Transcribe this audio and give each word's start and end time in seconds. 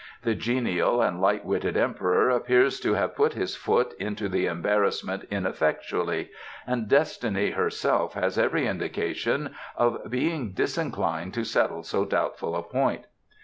The 0.23 0.33
genial 0.33 0.99
and 0.99 1.21
light 1.21 1.45
witted 1.45 1.77
Emperor 1.77 2.31
appears 2.31 2.79
to 2.79 2.95
have 2.95 3.15
put 3.15 3.33
his 3.33 3.55
foot 3.55 3.93
into 3.99 4.27
the 4.29 4.47
embarrassment 4.47 5.25
ineffectually; 5.29 6.31
and 6.65 6.87
Destiny 6.87 7.51
herself 7.51 8.15
has 8.15 8.35
every 8.39 8.65
indication 8.65 9.53
of 9.75 10.09
being 10.09 10.53
disinclined 10.53 11.35
to 11.35 11.43
settle 11.43 11.83
so 11.83 12.03
doubtful 12.03 12.55
a 12.55 12.63
point. 12.63 13.05